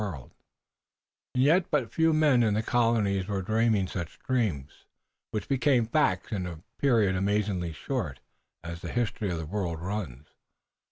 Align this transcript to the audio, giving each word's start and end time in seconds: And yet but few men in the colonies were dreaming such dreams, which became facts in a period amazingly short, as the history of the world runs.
And 0.03 0.31
yet 1.35 1.69
but 1.69 1.93
few 1.93 2.11
men 2.11 2.41
in 2.41 2.55
the 2.55 2.63
colonies 2.63 3.27
were 3.27 3.43
dreaming 3.43 3.85
such 3.85 4.17
dreams, 4.17 4.87
which 5.29 5.47
became 5.47 5.85
facts 5.85 6.31
in 6.31 6.47
a 6.47 6.63
period 6.79 7.15
amazingly 7.15 7.71
short, 7.71 8.19
as 8.63 8.81
the 8.81 8.91
history 8.91 9.29
of 9.29 9.37
the 9.37 9.45
world 9.45 9.79
runs. 9.79 10.29